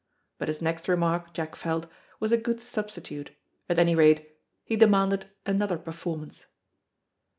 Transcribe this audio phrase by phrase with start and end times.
[0.39, 1.85] But his next remark, Jack felt,
[2.19, 3.29] was a good substitute;
[3.69, 4.35] at any rate,
[4.65, 6.47] he demanded another performance.